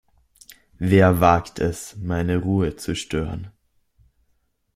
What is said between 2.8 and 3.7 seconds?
stören?